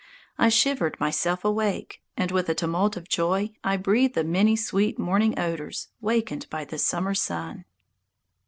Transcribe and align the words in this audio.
I 0.39 0.49
shivered 0.49 0.99
myself 0.99 1.45
awake, 1.45 2.01
and 2.17 2.31
with 2.31 2.49
a 2.49 2.55
tumult 2.55 2.97
of 2.97 3.07
joy 3.07 3.51
I 3.63 3.77
breathed 3.77 4.15
the 4.15 4.23
many 4.23 4.55
sweet 4.55 4.97
morning 4.97 5.37
odours 5.37 5.89
wakened 6.01 6.49
by 6.49 6.65
the 6.65 6.79
summer 6.79 7.13
sun. 7.13 7.65